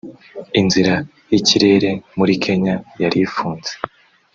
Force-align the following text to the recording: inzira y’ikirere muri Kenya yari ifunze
inzira 0.59 0.95
y’ikirere 1.31 1.91
muri 2.17 2.33
Kenya 2.43 2.75
yari 3.01 3.17
ifunze 3.27 3.71